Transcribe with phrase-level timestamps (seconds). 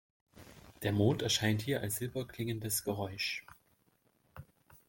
[0.81, 3.45] Der Mond erscheint hier als silber klingendes Geräusch.